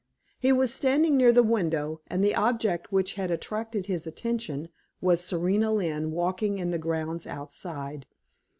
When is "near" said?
1.15-1.31